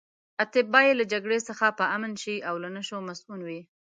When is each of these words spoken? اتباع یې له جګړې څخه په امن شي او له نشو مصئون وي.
اتباع 0.43 0.83
یې 0.87 0.93
له 0.99 1.05
جګړې 1.13 1.39
څخه 1.49 1.65
په 1.79 1.83
امن 1.95 2.11
شي 2.21 2.35
او 2.47 2.55
له 2.63 2.69
نشو 2.75 2.97
مصئون 3.09 3.39
وي. 3.47 3.61